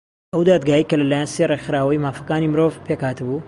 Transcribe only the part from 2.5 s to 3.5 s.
مرۆڤ پێک هاتبوو